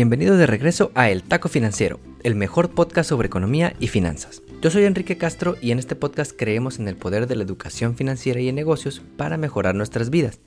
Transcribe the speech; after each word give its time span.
Bienvenido 0.00 0.38
de 0.38 0.46
regreso 0.46 0.92
a 0.94 1.10
El 1.10 1.22
Taco 1.22 1.50
Financiero, 1.50 2.00
el 2.22 2.34
mejor 2.34 2.70
podcast 2.70 3.10
sobre 3.10 3.26
economía 3.26 3.74
y 3.80 3.88
finanzas. 3.88 4.40
Yo 4.62 4.70
soy 4.70 4.84
Enrique 4.84 5.18
Castro 5.18 5.56
y 5.60 5.72
en 5.72 5.78
este 5.78 5.94
podcast 5.94 6.32
creemos 6.34 6.78
en 6.78 6.88
el 6.88 6.96
poder 6.96 7.26
de 7.26 7.36
la 7.36 7.42
educación 7.42 7.96
financiera 7.96 8.40
y 8.40 8.48
en 8.48 8.54
negocios 8.54 9.02
para 9.18 9.36
mejorar 9.36 9.74
nuestras 9.74 10.08
vidas. 10.08 10.40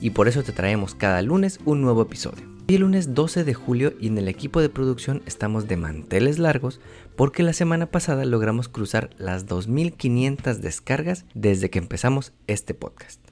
Y 0.00 0.10
por 0.10 0.28
eso 0.28 0.44
te 0.44 0.52
traemos 0.52 0.94
cada 0.94 1.22
lunes 1.22 1.58
un 1.64 1.82
nuevo 1.82 2.02
episodio. 2.02 2.44
Hoy 2.68 2.76
es 2.76 2.80
lunes 2.80 3.12
12 3.12 3.42
de 3.42 3.52
julio 3.52 3.94
y 3.98 4.06
en 4.06 4.16
el 4.16 4.28
equipo 4.28 4.60
de 4.60 4.68
producción 4.68 5.22
estamos 5.26 5.66
de 5.66 5.76
manteles 5.76 6.38
largos 6.38 6.78
porque 7.16 7.42
la 7.42 7.52
semana 7.52 7.86
pasada 7.86 8.24
logramos 8.24 8.68
cruzar 8.68 9.10
las 9.18 9.48
2.500 9.48 10.58
descargas 10.58 11.24
desde 11.34 11.68
que 11.68 11.80
empezamos 11.80 12.32
este 12.46 12.74
podcast. 12.74 13.29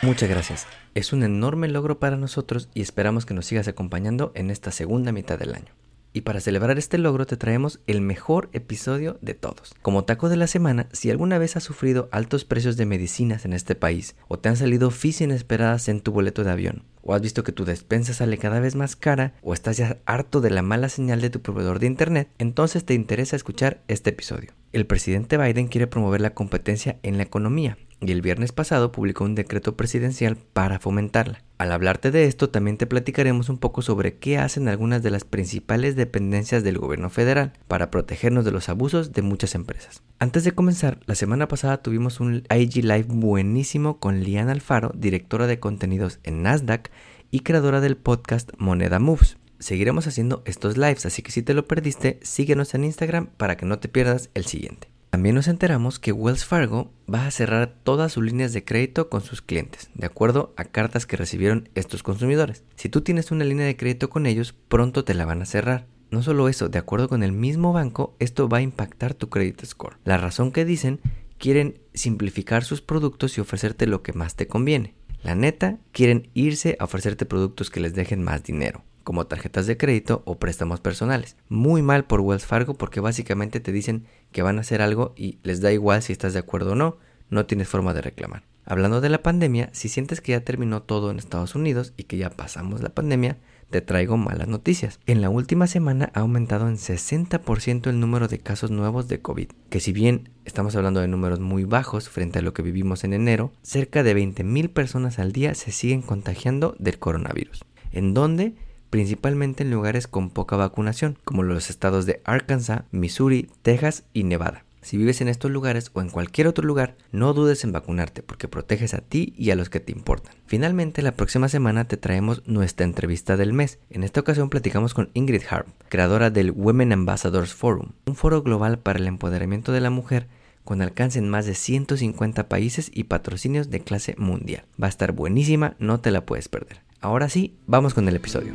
Muchas 0.00 0.28
gracias. 0.28 0.66
Es 0.94 1.12
un 1.12 1.24
enorme 1.24 1.66
logro 1.66 1.98
para 1.98 2.16
nosotros 2.16 2.68
y 2.72 2.82
esperamos 2.82 3.26
que 3.26 3.34
nos 3.34 3.46
sigas 3.46 3.66
acompañando 3.66 4.30
en 4.36 4.50
esta 4.52 4.70
segunda 4.70 5.10
mitad 5.10 5.40
del 5.40 5.54
año. 5.54 5.74
Y 6.12 6.20
para 6.20 6.40
celebrar 6.40 6.78
este 6.78 6.98
logro 6.98 7.26
te 7.26 7.36
traemos 7.36 7.80
el 7.88 8.00
mejor 8.00 8.48
episodio 8.52 9.18
de 9.22 9.34
todos. 9.34 9.74
Como 9.82 10.04
taco 10.04 10.28
de 10.28 10.36
la 10.36 10.46
semana, 10.46 10.88
si 10.92 11.10
alguna 11.10 11.38
vez 11.38 11.56
has 11.56 11.64
sufrido 11.64 12.08
altos 12.12 12.44
precios 12.44 12.76
de 12.76 12.86
medicinas 12.86 13.44
en 13.44 13.52
este 13.52 13.74
país, 13.74 14.14
o 14.28 14.38
te 14.38 14.48
han 14.48 14.56
salido 14.56 14.92
fees 14.92 15.20
inesperadas 15.20 15.88
en 15.88 16.00
tu 16.00 16.12
boleto 16.12 16.44
de 16.44 16.52
avión, 16.52 16.84
o 17.02 17.14
has 17.14 17.20
visto 17.20 17.42
que 17.42 17.52
tu 17.52 17.64
despensa 17.64 18.14
sale 18.14 18.38
cada 18.38 18.60
vez 18.60 18.76
más 18.76 18.94
cara, 18.94 19.34
o 19.42 19.52
estás 19.52 19.76
ya 19.76 19.98
harto 20.06 20.40
de 20.40 20.50
la 20.50 20.62
mala 20.62 20.88
señal 20.88 21.20
de 21.20 21.30
tu 21.30 21.42
proveedor 21.42 21.80
de 21.80 21.86
internet, 21.86 22.30
entonces 22.38 22.84
te 22.84 22.94
interesa 22.94 23.36
escuchar 23.36 23.82
este 23.88 24.10
episodio. 24.10 24.52
El 24.72 24.86
presidente 24.86 25.36
Biden 25.36 25.66
quiere 25.66 25.88
promover 25.88 26.20
la 26.20 26.34
competencia 26.34 26.98
en 27.02 27.16
la 27.16 27.24
economía 27.24 27.78
y 28.00 28.12
el 28.12 28.22
viernes 28.22 28.52
pasado 28.52 28.92
publicó 28.92 29.24
un 29.24 29.34
decreto 29.34 29.76
presidencial 29.76 30.36
para 30.36 30.78
fomentarla. 30.78 31.42
Al 31.58 31.72
hablarte 31.72 32.10
de 32.10 32.24
esto 32.24 32.50
también 32.50 32.76
te 32.76 32.86
platicaremos 32.86 33.48
un 33.48 33.58
poco 33.58 33.82
sobre 33.82 34.14
qué 34.18 34.38
hacen 34.38 34.68
algunas 34.68 35.02
de 35.02 35.10
las 35.10 35.24
principales 35.24 35.96
dependencias 35.96 36.62
del 36.62 36.78
gobierno 36.78 37.10
federal 37.10 37.52
para 37.66 37.90
protegernos 37.90 38.44
de 38.44 38.52
los 38.52 38.68
abusos 38.68 39.12
de 39.12 39.22
muchas 39.22 39.54
empresas. 39.54 40.02
Antes 40.20 40.44
de 40.44 40.52
comenzar, 40.52 41.00
la 41.06 41.16
semana 41.16 41.48
pasada 41.48 41.82
tuvimos 41.82 42.20
un 42.20 42.44
IG 42.54 42.84
Live 42.84 43.06
buenísimo 43.08 43.98
con 43.98 44.20
Liana 44.20 44.52
Alfaro, 44.52 44.92
directora 44.94 45.46
de 45.46 45.58
contenidos 45.58 46.20
en 46.22 46.42
Nasdaq 46.42 46.90
y 47.30 47.40
creadora 47.40 47.80
del 47.80 47.96
podcast 47.96 48.52
Moneda 48.58 49.00
Moves. 49.00 49.36
Seguiremos 49.58 50.06
haciendo 50.06 50.42
estos 50.44 50.76
lives, 50.76 51.04
así 51.04 51.22
que 51.22 51.32
si 51.32 51.42
te 51.42 51.54
lo 51.54 51.66
perdiste, 51.66 52.20
síguenos 52.22 52.74
en 52.74 52.84
Instagram 52.84 53.26
para 53.36 53.56
que 53.56 53.66
no 53.66 53.80
te 53.80 53.88
pierdas 53.88 54.30
el 54.34 54.44
siguiente. 54.44 54.88
También 55.18 55.34
nos 55.34 55.48
enteramos 55.48 55.98
que 55.98 56.12
Wells 56.12 56.44
Fargo 56.44 56.92
va 57.12 57.26
a 57.26 57.32
cerrar 57.32 57.74
todas 57.82 58.12
sus 58.12 58.22
líneas 58.22 58.52
de 58.52 58.64
crédito 58.64 59.08
con 59.08 59.20
sus 59.20 59.42
clientes, 59.42 59.90
de 59.94 60.06
acuerdo 60.06 60.54
a 60.56 60.62
cartas 60.62 61.06
que 61.06 61.16
recibieron 61.16 61.70
estos 61.74 62.04
consumidores. 62.04 62.62
Si 62.76 62.88
tú 62.88 63.00
tienes 63.00 63.32
una 63.32 63.44
línea 63.44 63.66
de 63.66 63.76
crédito 63.76 64.10
con 64.10 64.26
ellos, 64.26 64.54
pronto 64.68 65.02
te 65.02 65.14
la 65.14 65.24
van 65.24 65.42
a 65.42 65.46
cerrar. 65.46 65.88
No 66.12 66.22
solo 66.22 66.48
eso, 66.48 66.68
de 66.68 66.78
acuerdo 66.78 67.08
con 67.08 67.24
el 67.24 67.32
mismo 67.32 67.72
banco, 67.72 68.14
esto 68.20 68.48
va 68.48 68.58
a 68.58 68.62
impactar 68.62 69.12
tu 69.12 69.28
credit 69.28 69.64
score. 69.64 69.96
La 70.04 70.18
razón 70.18 70.52
que 70.52 70.64
dicen, 70.64 71.00
quieren 71.36 71.80
simplificar 71.94 72.62
sus 72.62 72.80
productos 72.80 73.36
y 73.38 73.40
ofrecerte 73.40 73.88
lo 73.88 74.04
que 74.04 74.12
más 74.12 74.36
te 74.36 74.46
conviene. 74.46 74.94
La 75.24 75.34
neta, 75.34 75.78
quieren 75.90 76.30
irse 76.34 76.76
a 76.78 76.84
ofrecerte 76.84 77.26
productos 77.26 77.70
que 77.70 77.80
les 77.80 77.92
dejen 77.92 78.22
más 78.22 78.44
dinero 78.44 78.84
como 79.08 79.26
tarjetas 79.26 79.66
de 79.66 79.78
crédito 79.78 80.20
o 80.26 80.38
préstamos 80.38 80.80
personales. 80.80 81.38
Muy 81.48 81.80
mal 81.80 82.04
por 82.04 82.20
Wells 82.20 82.44
Fargo 82.44 82.74
porque 82.74 83.00
básicamente 83.00 83.58
te 83.58 83.72
dicen 83.72 84.04
que 84.32 84.42
van 84.42 84.58
a 84.58 84.62
hacer 84.62 84.82
algo 84.82 85.14
y 85.16 85.38
les 85.42 85.60
da 85.60 85.72
igual 85.72 86.02
si 86.02 86.12
estás 86.12 86.32
de 86.32 86.40
acuerdo 86.40 86.72
o 86.72 86.74
no, 86.74 86.98
no 87.30 87.46
tienes 87.46 87.68
forma 87.68 87.94
de 87.94 88.02
reclamar. 88.02 88.44
Hablando 88.64 89.00
de 89.00 89.08
la 89.08 89.22
pandemia, 89.22 89.70
si 89.72 89.88
sientes 89.88 90.20
que 90.20 90.32
ya 90.32 90.40
terminó 90.40 90.82
todo 90.82 91.10
en 91.10 91.18
Estados 91.18 91.54
Unidos 91.54 91.94
y 91.96 92.04
que 92.04 92.18
ya 92.18 92.28
pasamos 92.28 92.82
la 92.82 92.90
pandemia, 92.90 93.38
te 93.70 93.80
traigo 93.80 94.16
malas 94.16 94.48
noticias. 94.48 95.00
En 95.06 95.20
la 95.20 95.30
última 95.30 95.66
semana 95.66 96.10
ha 96.14 96.20
aumentado 96.20 96.68
en 96.68 96.76
60% 96.76 97.88
el 97.88 98.00
número 98.00 98.28
de 98.28 98.38
casos 98.38 98.70
nuevos 98.70 99.08
de 99.08 99.20
COVID, 99.20 99.48
que 99.70 99.80
si 99.80 99.92
bien 99.92 100.30
estamos 100.44 100.76
hablando 100.76 101.00
de 101.00 101.08
números 101.08 101.40
muy 101.40 101.64
bajos 101.64 102.08
frente 102.08 102.38
a 102.38 102.42
lo 102.42 102.52
que 102.52 102.62
vivimos 102.62 103.04
en 103.04 103.14
enero, 103.14 103.52
cerca 103.62 104.02
de 104.02 104.16
20.000 104.16 104.70
personas 104.70 105.18
al 105.18 105.32
día 105.32 105.54
se 105.54 105.72
siguen 105.72 106.02
contagiando 106.02 106.76
del 106.78 106.98
coronavirus. 106.98 107.64
¿En 107.92 108.14
dónde? 108.14 108.54
Principalmente 108.90 109.62
en 109.62 109.70
lugares 109.70 110.06
con 110.06 110.30
poca 110.30 110.56
vacunación, 110.56 111.18
como 111.24 111.42
los 111.42 111.70
estados 111.70 112.06
de 112.06 112.20
Arkansas, 112.24 112.82
Missouri, 112.90 113.50
Texas 113.62 114.04
y 114.12 114.24
Nevada. 114.24 114.64
Si 114.80 114.96
vives 114.96 115.20
en 115.20 115.28
estos 115.28 115.50
lugares 115.50 115.90
o 115.92 116.00
en 116.00 116.08
cualquier 116.08 116.46
otro 116.46 116.64
lugar, 116.64 116.96
no 117.12 117.34
dudes 117.34 117.64
en 117.64 117.72
vacunarte 117.72 118.22
porque 118.22 118.48
proteges 118.48 118.94
a 118.94 119.02
ti 119.02 119.34
y 119.36 119.50
a 119.50 119.56
los 119.56 119.68
que 119.68 119.80
te 119.80 119.92
importan. 119.92 120.34
Finalmente, 120.46 121.02
la 121.02 121.12
próxima 121.12 121.48
semana 121.48 121.86
te 121.86 121.96
traemos 121.96 122.42
nuestra 122.46 122.86
entrevista 122.86 123.36
del 123.36 123.52
mes. 123.52 123.80
En 123.90 124.04
esta 124.04 124.20
ocasión 124.20 124.48
platicamos 124.48 124.94
con 124.94 125.10
Ingrid 125.14 125.42
Harp, 125.50 125.68
creadora 125.88 126.30
del 126.30 126.52
Women 126.52 126.92
Ambassadors 126.92 127.52
Forum, 127.52 127.90
un 128.06 128.14
foro 128.14 128.42
global 128.42 128.78
para 128.78 128.98
el 128.98 129.06
empoderamiento 129.08 129.72
de 129.72 129.80
la 129.80 129.90
mujer 129.90 130.28
con 130.64 130.82
alcance 130.82 131.18
en 131.18 131.30
más 131.30 131.46
de 131.46 131.54
150 131.54 132.46
países 132.46 132.90
y 132.92 133.04
patrocinios 133.04 133.70
de 133.70 133.80
clase 133.80 134.14
mundial. 134.18 134.64
Va 134.80 134.86
a 134.86 134.90
estar 134.90 135.12
buenísima, 135.12 135.76
no 135.78 136.00
te 136.00 136.10
la 136.10 136.26
puedes 136.26 136.50
perder. 136.50 136.82
Ahora 137.00 137.28
sí, 137.28 137.56
vamos 137.66 137.94
con 137.94 138.08
el 138.08 138.16
episodio. 138.16 138.52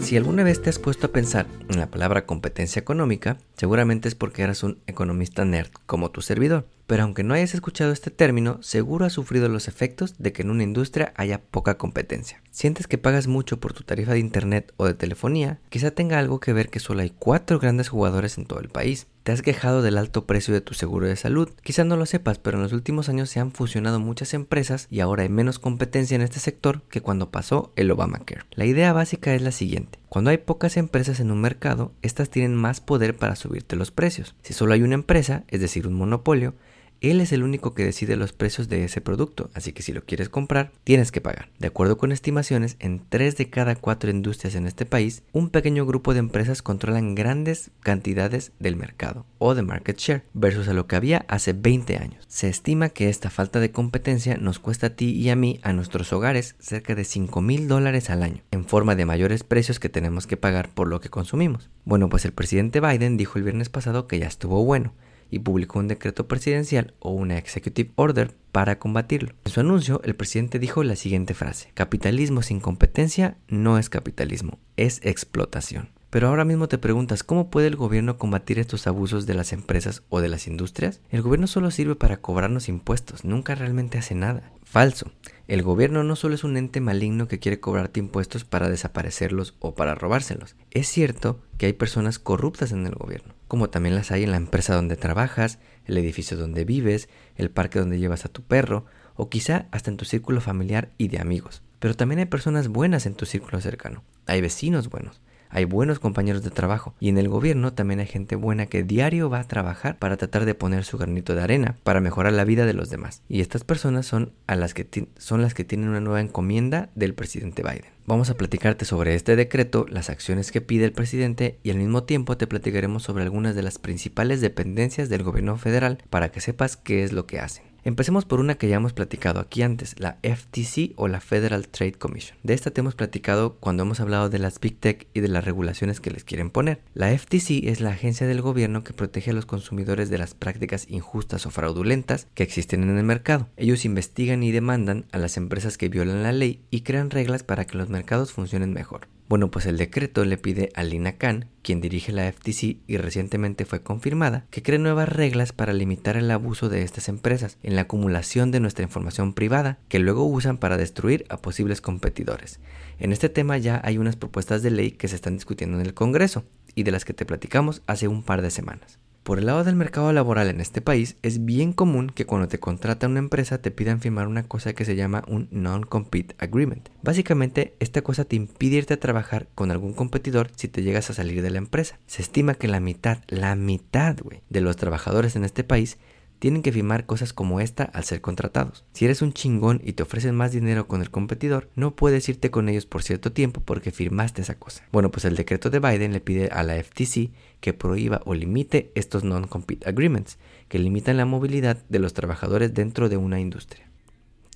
Si 0.00 0.16
alguna 0.18 0.42
vez 0.42 0.60
te 0.60 0.68
has 0.68 0.78
puesto 0.78 1.06
a 1.06 1.10
pensar 1.10 1.46
en 1.70 1.78
la 1.78 1.90
palabra 1.90 2.26
competencia 2.26 2.80
económica, 2.80 3.38
seguramente 3.62 4.08
es 4.08 4.16
porque 4.16 4.42
eras 4.42 4.64
un 4.64 4.80
economista 4.88 5.44
nerd 5.44 5.70
como 5.86 6.10
tu 6.10 6.20
servidor. 6.20 6.66
Pero 6.88 7.04
aunque 7.04 7.22
no 7.22 7.32
hayas 7.32 7.54
escuchado 7.54 7.92
este 7.92 8.10
término, 8.10 8.58
seguro 8.60 9.04
has 9.04 9.12
sufrido 9.12 9.48
los 9.48 9.68
efectos 9.68 10.16
de 10.18 10.32
que 10.32 10.42
en 10.42 10.50
una 10.50 10.64
industria 10.64 11.12
haya 11.16 11.40
poca 11.40 11.78
competencia. 11.78 12.42
Sientes 12.50 12.86
que 12.88 12.98
pagas 12.98 13.28
mucho 13.28 13.60
por 13.60 13.72
tu 13.72 13.84
tarifa 13.84 14.12
de 14.12 14.18
internet 14.18 14.74
o 14.76 14.86
de 14.86 14.94
telefonía, 14.94 15.60
quizá 15.68 15.92
tenga 15.92 16.18
algo 16.18 16.40
que 16.40 16.52
ver 16.52 16.70
que 16.70 16.80
solo 16.80 17.02
hay 17.02 17.10
cuatro 17.10 17.58
grandes 17.60 17.88
jugadores 17.88 18.36
en 18.36 18.46
todo 18.46 18.60
el 18.60 18.68
país. 18.68 19.06
Te 19.22 19.30
has 19.30 19.40
quejado 19.40 19.80
del 19.82 19.96
alto 19.96 20.26
precio 20.26 20.52
de 20.52 20.60
tu 20.60 20.74
seguro 20.74 21.06
de 21.06 21.14
salud. 21.14 21.48
Quizá 21.62 21.84
no 21.84 21.96
lo 21.96 22.04
sepas, 22.04 22.38
pero 22.38 22.58
en 22.58 22.64
los 22.64 22.72
últimos 22.72 23.08
años 23.08 23.30
se 23.30 23.38
han 23.38 23.52
fusionado 23.52 24.00
muchas 24.00 24.34
empresas 24.34 24.88
y 24.90 24.98
ahora 24.98 25.22
hay 25.22 25.28
menos 25.28 25.60
competencia 25.60 26.16
en 26.16 26.22
este 26.22 26.40
sector 26.40 26.82
que 26.90 27.00
cuando 27.00 27.30
pasó 27.30 27.72
el 27.76 27.90
Obamacare. 27.92 28.42
La 28.50 28.66
idea 28.66 28.92
básica 28.92 29.32
es 29.32 29.40
la 29.40 29.52
siguiente. 29.52 30.00
Cuando 30.08 30.30
hay 30.30 30.38
pocas 30.38 30.76
empresas 30.76 31.20
en 31.20 31.30
un 31.30 31.40
mercado, 31.40 31.92
estas 32.02 32.28
tienen 32.28 32.54
más 32.54 32.80
poder 32.80 33.16
para 33.16 33.36
subirte 33.52 33.76
los 33.76 33.90
precios. 33.90 34.34
Si 34.42 34.54
solo 34.54 34.72
hay 34.72 34.82
una 34.82 34.94
empresa, 34.94 35.44
es 35.48 35.60
decir, 35.60 35.86
un 35.86 35.92
monopolio, 35.92 36.54
él 37.02 37.20
es 37.20 37.32
el 37.32 37.42
único 37.42 37.74
que 37.74 37.84
decide 37.84 38.16
los 38.16 38.32
precios 38.32 38.68
de 38.68 38.84
ese 38.84 39.00
producto, 39.00 39.50
así 39.54 39.72
que 39.72 39.82
si 39.82 39.92
lo 39.92 40.04
quieres 40.04 40.28
comprar, 40.28 40.72
tienes 40.84 41.12
que 41.12 41.20
pagar. 41.20 41.48
De 41.58 41.66
acuerdo 41.66 41.98
con 41.98 42.12
estimaciones, 42.12 42.76
en 42.78 43.02
3 43.08 43.36
de 43.36 43.50
cada 43.50 43.74
4 43.74 44.10
industrias 44.10 44.54
en 44.54 44.66
este 44.66 44.86
país, 44.86 45.22
un 45.32 45.50
pequeño 45.50 45.84
grupo 45.86 46.12
de 46.12 46.20
empresas 46.20 46.62
controlan 46.62 47.14
grandes 47.14 47.70
cantidades 47.80 48.52
del 48.58 48.76
mercado 48.76 49.26
o 49.38 49.54
de 49.54 49.62
market 49.62 49.98
share 49.98 50.24
versus 50.32 50.68
a 50.68 50.74
lo 50.74 50.86
que 50.86 50.96
había 50.96 51.24
hace 51.28 51.52
20 51.52 51.96
años. 51.96 52.24
Se 52.28 52.48
estima 52.48 52.88
que 52.88 53.08
esta 53.08 53.30
falta 53.30 53.60
de 53.60 53.72
competencia 53.72 54.36
nos 54.36 54.58
cuesta 54.58 54.88
a 54.88 54.90
ti 54.90 55.10
y 55.10 55.30
a 55.30 55.36
mí, 55.36 55.60
a 55.62 55.72
nuestros 55.72 56.12
hogares, 56.12 56.56
cerca 56.60 56.94
de 56.94 57.04
5 57.04 57.40
mil 57.40 57.68
dólares 57.68 58.10
al 58.10 58.22
año, 58.22 58.42
en 58.50 58.64
forma 58.64 58.94
de 58.94 59.06
mayores 59.06 59.44
precios 59.44 59.80
que 59.80 59.88
tenemos 59.88 60.26
que 60.26 60.36
pagar 60.36 60.70
por 60.70 60.88
lo 60.88 61.00
que 61.00 61.10
consumimos. 61.10 61.70
Bueno, 61.84 62.08
pues 62.08 62.24
el 62.24 62.32
presidente 62.32 62.80
Biden 62.80 63.16
dijo 63.16 63.38
el 63.38 63.44
viernes 63.44 63.68
pasado 63.68 64.06
que 64.06 64.18
ya 64.18 64.26
estuvo 64.26 64.64
bueno 64.64 64.92
y 65.32 65.38
publicó 65.40 65.80
un 65.80 65.88
decreto 65.88 66.28
presidencial 66.28 66.94
o 67.00 67.10
una 67.10 67.38
executive 67.38 67.90
order 67.96 68.36
para 68.52 68.78
combatirlo. 68.78 69.32
En 69.46 69.50
su 69.50 69.60
anuncio, 69.60 70.02
el 70.04 70.14
presidente 70.14 70.58
dijo 70.58 70.84
la 70.84 70.94
siguiente 70.94 71.32
frase, 71.32 71.70
capitalismo 71.72 72.42
sin 72.42 72.60
competencia 72.60 73.38
no 73.48 73.78
es 73.78 73.88
capitalismo, 73.88 74.60
es 74.76 75.00
explotación. 75.02 75.88
Pero 76.12 76.28
ahora 76.28 76.44
mismo 76.44 76.68
te 76.68 76.76
preguntas, 76.76 77.22
¿cómo 77.22 77.48
puede 77.48 77.68
el 77.68 77.76
gobierno 77.76 78.18
combatir 78.18 78.58
estos 78.58 78.86
abusos 78.86 79.24
de 79.24 79.32
las 79.32 79.54
empresas 79.54 80.02
o 80.10 80.20
de 80.20 80.28
las 80.28 80.46
industrias? 80.46 81.00
El 81.08 81.22
gobierno 81.22 81.46
solo 81.46 81.70
sirve 81.70 81.96
para 81.96 82.18
cobrarnos 82.18 82.68
impuestos, 82.68 83.24
nunca 83.24 83.54
realmente 83.54 83.96
hace 83.96 84.14
nada. 84.14 84.52
Falso. 84.62 85.10
El 85.48 85.62
gobierno 85.62 86.04
no 86.04 86.14
solo 86.14 86.34
es 86.34 86.44
un 86.44 86.58
ente 86.58 86.82
maligno 86.82 87.28
que 87.28 87.38
quiere 87.38 87.60
cobrarte 87.60 87.98
impuestos 87.98 88.44
para 88.44 88.68
desaparecerlos 88.68 89.54
o 89.58 89.74
para 89.74 89.94
robárselos. 89.94 90.54
Es 90.70 90.86
cierto 90.86 91.40
que 91.56 91.64
hay 91.64 91.72
personas 91.72 92.18
corruptas 92.18 92.72
en 92.72 92.86
el 92.86 92.94
gobierno, 92.94 93.32
como 93.48 93.70
también 93.70 93.94
las 93.94 94.10
hay 94.10 94.24
en 94.24 94.32
la 94.32 94.36
empresa 94.36 94.74
donde 94.74 94.96
trabajas, 94.96 95.60
el 95.86 95.96
edificio 95.96 96.36
donde 96.36 96.66
vives, 96.66 97.08
el 97.36 97.50
parque 97.50 97.78
donde 97.78 97.98
llevas 97.98 98.26
a 98.26 98.28
tu 98.28 98.42
perro, 98.42 98.84
o 99.14 99.30
quizá 99.30 99.66
hasta 99.70 99.90
en 99.90 99.96
tu 99.96 100.04
círculo 100.04 100.42
familiar 100.42 100.90
y 100.98 101.08
de 101.08 101.20
amigos. 101.20 101.62
Pero 101.78 101.94
también 101.94 102.18
hay 102.18 102.26
personas 102.26 102.68
buenas 102.68 103.06
en 103.06 103.14
tu 103.14 103.24
círculo 103.24 103.62
cercano. 103.62 104.04
Hay 104.26 104.42
vecinos 104.42 104.90
buenos 104.90 105.22
hay 105.52 105.64
buenos 105.64 105.98
compañeros 105.98 106.42
de 106.42 106.50
trabajo 106.50 106.94
y 106.98 107.10
en 107.10 107.18
el 107.18 107.28
gobierno 107.28 107.74
también 107.74 108.00
hay 108.00 108.06
gente 108.06 108.36
buena 108.36 108.66
que 108.66 108.82
diario 108.82 109.28
va 109.28 109.40
a 109.40 109.48
trabajar 109.48 109.98
para 109.98 110.16
tratar 110.16 110.46
de 110.46 110.54
poner 110.54 110.84
su 110.84 110.98
granito 110.98 111.34
de 111.34 111.42
arena 111.42 111.76
para 111.84 112.00
mejorar 112.00 112.32
la 112.32 112.44
vida 112.44 112.66
de 112.66 112.72
los 112.72 112.88
demás. 112.88 113.22
Y 113.28 113.40
estas 113.42 113.62
personas 113.62 114.06
son, 114.06 114.32
a 114.46 114.56
las 114.56 114.72
que 114.72 115.06
son 115.18 115.42
las 115.42 115.54
que 115.54 115.64
tienen 115.64 115.90
una 115.90 116.00
nueva 116.00 116.20
encomienda 116.20 116.88
del 116.94 117.14
presidente 117.14 117.62
Biden. 117.62 117.92
Vamos 118.06 118.30
a 118.30 118.34
platicarte 118.34 118.84
sobre 118.84 119.14
este 119.14 119.36
decreto, 119.36 119.86
las 119.88 120.10
acciones 120.10 120.50
que 120.50 120.60
pide 120.60 120.86
el 120.86 120.92
presidente 120.92 121.58
y 121.62 121.70
al 121.70 121.76
mismo 121.76 122.02
tiempo 122.02 122.36
te 122.36 122.46
platicaremos 122.46 123.02
sobre 123.02 123.22
algunas 123.22 123.54
de 123.54 123.62
las 123.62 123.78
principales 123.78 124.40
dependencias 124.40 125.08
del 125.08 125.22
gobierno 125.22 125.56
federal 125.56 125.98
para 126.10 126.30
que 126.30 126.40
sepas 126.40 126.76
qué 126.76 127.04
es 127.04 127.12
lo 127.12 127.26
que 127.26 127.38
hacen. 127.38 127.71
Empecemos 127.84 128.24
por 128.24 128.38
una 128.38 128.54
que 128.54 128.68
ya 128.68 128.76
hemos 128.76 128.92
platicado 128.92 129.40
aquí 129.40 129.62
antes, 129.62 129.98
la 129.98 130.18
FTC 130.22 130.92
o 130.94 131.08
la 131.08 131.20
Federal 131.20 131.66
Trade 131.66 131.94
Commission. 131.94 132.38
De 132.44 132.54
esta 132.54 132.70
te 132.70 132.80
hemos 132.80 132.94
platicado 132.94 133.56
cuando 133.56 133.82
hemos 133.82 133.98
hablado 133.98 134.30
de 134.30 134.38
las 134.38 134.60
Big 134.60 134.78
Tech 134.78 135.08
y 135.14 135.20
de 135.20 135.26
las 135.26 135.44
regulaciones 135.44 135.98
que 135.98 136.12
les 136.12 136.22
quieren 136.22 136.50
poner. 136.50 136.80
La 136.94 137.16
FTC 137.16 137.66
es 137.68 137.80
la 137.80 137.90
agencia 137.90 138.28
del 138.28 138.40
gobierno 138.40 138.84
que 138.84 138.92
protege 138.92 139.32
a 139.32 139.34
los 139.34 139.46
consumidores 139.46 140.10
de 140.10 140.18
las 140.18 140.34
prácticas 140.34 140.86
injustas 140.88 141.44
o 141.44 141.50
fraudulentas 141.50 142.28
que 142.34 142.44
existen 142.44 142.84
en 142.84 142.96
el 142.96 143.04
mercado. 143.04 143.48
Ellos 143.56 143.84
investigan 143.84 144.44
y 144.44 144.52
demandan 144.52 145.06
a 145.10 145.18
las 145.18 145.36
empresas 145.36 145.76
que 145.76 145.88
violan 145.88 146.22
la 146.22 146.30
ley 146.30 146.60
y 146.70 146.82
crean 146.82 147.10
reglas 147.10 147.42
para 147.42 147.64
que 147.64 147.78
los 147.78 147.88
mercados 147.88 148.32
funcionen 148.32 148.72
mejor. 148.72 149.08
Bueno, 149.32 149.50
pues 149.50 149.64
el 149.64 149.78
decreto 149.78 150.26
le 150.26 150.36
pide 150.36 150.68
a 150.74 150.84
Lina 150.84 151.16
Khan, 151.16 151.46
quien 151.62 151.80
dirige 151.80 152.12
la 152.12 152.30
FTC 152.30 152.82
y 152.86 152.98
recientemente 152.98 153.64
fue 153.64 153.82
confirmada, 153.82 154.44
que 154.50 154.62
cree 154.62 154.78
nuevas 154.78 155.08
reglas 155.08 155.54
para 155.54 155.72
limitar 155.72 156.18
el 156.18 156.30
abuso 156.30 156.68
de 156.68 156.82
estas 156.82 157.08
empresas 157.08 157.56
en 157.62 157.74
la 157.74 157.80
acumulación 157.80 158.50
de 158.50 158.60
nuestra 158.60 158.84
información 158.84 159.32
privada 159.32 159.78
que 159.88 160.00
luego 160.00 160.26
usan 160.26 160.58
para 160.58 160.76
destruir 160.76 161.24
a 161.30 161.38
posibles 161.38 161.80
competidores. 161.80 162.60
En 162.98 163.10
este 163.10 163.30
tema 163.30 163.56
ya 163.56 163.80
hay 163.82 163.96
unas 163.96 164.16
propuestas 164.16 164.62
de 164.62 164.70
ley 164.70 164.90
que 164.90 165.08
se 165.08 165.16
están 165.16 165.36
discutiendo 165.36 165.80
en 165.80 165.86
el 165.86 165.94
Congreso 165.94 166.44
y 166.74 166.82
de 166.82 166.90
las 166.90 167.06
que 167.06 167.14
te 167.14 167.24
platicamos 167.24 167.80
hace 167.86 168.08
un 168.08 168.24
par 168.24 168.42
de 168.42 168.50
semanas. 168.50 168.98
Por 169.22 169.38
el 169.38 169.46
lado 169.46 169.62
del 169.62 169.76
mercado 169.76 170.12
laboral 170.12 170.48
en 170.48 170.60
este 170.60 170.80
país, 170.80 171.16
es 171.22 171.44
bien 171.44 171.72
común 171.72 172.10
que 172.10 172.26
cuando 172.26 172.48
te 172.48 172.58
contrata 172.58 173.06
una 173.06 173.20
empresa 173.20 173.62
te 173.62 173.70
pidan 173.70 174.00
firmar 174.00 174.26
una 174.26 174.42
cosa 174.42 174.72
que 174.72 174.84
se 174.84 174.96
llama 174.96 175.22
un 175.28 175.46
Non-Compete 175.52 176.34
Agreement. 176.38 176.88
Básicamente, 177.02 177.76
esta 177.78 178.02
cosa 178.02 178.24
te 178.24 178.34
impide 178.34 178.78
irte 178.78 178.94
a 178.94 179.00
trabajar 179.00 179.46
con 179.54 179.70
algún 179.70 179.92
competidor 179.92 180.50
si 180.56 180.66
te 180.66 180.82
llegas 180.82 181.08
a 181.08 181.14
salir 181.14 181.40
de 181.40 181.50
la 181.50 181.58
empresa. 181.58 182.00
Se 182.08 182.20
estima 182.20 182.54
que 182.54 182.66
la 182.66 182.80
mitad, 182.80 183.18
la 183.28 183.54
mitad, 183.54 184.16
güey, 184.20 184.42
de 184.50 184.60
los 184.60 184.76
trabajadores 184.76 185.36
en 185.36 185.44
este 185.44 185.62
país 185.62 185.98
tienen 186.42 186.62
que 186.62 186.72
firmar 186.72 187.06
cosas 187.06 187.32
como 187.32 187.60
esta 187.60 187.84
al 187.84 188.02
ser 188.02 188.20
contratados. 188.20 188.84
Si 188.94 189.04
eres 189.04 189.22
un 189.22 189.32
chingón 189.32 189.80
y 189.84 189.92
te 189.92 190.02
ofrecen 190.02 190.34
más 190.34 190.50
dinero 190.50 190.88
con 190.88 191.00
el 191.00 191.08
competidor, 191.08 191.70
no 191.76 191.94
puedes 191.94 192.28
irte 192.28 192.50
con 192.50 192.68
ellos 192.68 192.84
por 192.84 193.04
cierto 193.04 193.30
tiempo 193.30 193.62
porque 193.64 193.92
firmaste 193.92 194.42
esa 194.42 194.56
cosa. 194.56 194.82
Bueno, 194.90 195.12
pues 195.12 195.24
el 195.24 195.36
decreto 195.36 195.70
de 195.70 195.78
Biden 195.78 196.12
le 196.12 196.18
pide 196.20 196.48
a 196.48 196.64
la 196.64 196.82
FTC 196.82 197.30
que 197.60 197.74
prohíba 197.74 198.22
o 198.24 198.34
limite 198.34 198.90
estos 198.96 199.22
non-compete 199.22 199.88
agreements, 199.88 200.36
que 200.66 200.80
limitan 200.80 201.16
la 201.16 201.26
movilidad 201.26 201.78
de 201.88 202.00
los 202.00 202.12
trabajadores 202.12 202.74
dentro 202.74 203.08
de 203.08 203.18
una 203.18 203.38
industria. 203.38 203.88